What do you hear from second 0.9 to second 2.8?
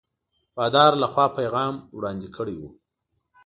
له خوا پیغام وړاندي کړی وو.